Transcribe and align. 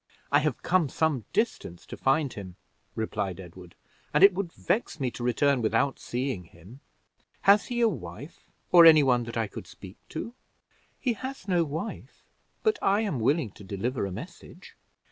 "I 0.31 0.39
have 0.39 0.63
come 0.63 0.89
some 0.89 1.25
distance 1.31 1.85
to 1.85 1.95
find 1.95 2.33
him," 2.33 2.55
replied 2.95 3.39
Edward; 3.39 3.75
"and 4.15 4.23
it 4.23 4.33
would 4.33 4.51
vex 4.51 4.99
me 4.99 5.11
to 5.11 5.23
return 5.23 5.61
without 5.61 5.99
seeing 5.99 6.45
him. 6.45 6.79
Has 7.41 7.67
he 7.67 7.81
a 7.81 7.87
wife, 7.87 8.49
or 8.71 8.87
any 8.87 9.03
one 9.03 9.25
that 9.25 9.37
I 9.37 9.45
could 9.45 9.67
speak 9.67 9.97
to?" 10.09 10.33
"He 10.99 11.13
has 11.13 11.47
no 11.47 11.63
wife; 11.63 12.23
but 12.63 12.79
I 12.81 13.01
am 13.01 13.19
willing 13.19 13.51
to 13.51 13.63
deliver 13.63 14.07
a 14.07 14.11
message." 14.11 14.75